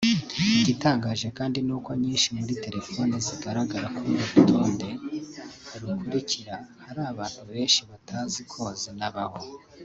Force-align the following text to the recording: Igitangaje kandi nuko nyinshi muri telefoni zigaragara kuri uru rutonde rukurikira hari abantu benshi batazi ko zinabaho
Igitangaje 0.61 1.27
kandi 1.37 1.57
nuko 1.67 1.89
nyinshi 2.03 2.27
muri 2.37 2.53
telefoni 2.63 3.15
zigaragara 3.25 3.85
kuri 3.95 4.09
uru 4.17 4.27
rutonde 4.35 4.89
rukurikira 5.79 6.55
hari 6.85 7.01
abantu 7.11 7.41
benshi 7.51 7.81
batazi 7.89 8.41
ko 8.51 8.63
zinabaho 8.81 9.39